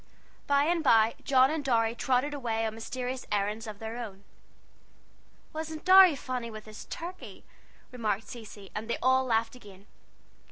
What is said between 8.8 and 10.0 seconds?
they all laughed again.